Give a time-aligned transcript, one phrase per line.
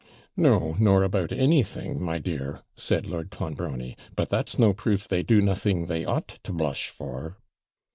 [0.35, 5.43] 'No, nor about anything, my dear,' said Lord Clonbrony; 'but that's no proof they do
[5.43, 7.37] nothing they ought to blush for.'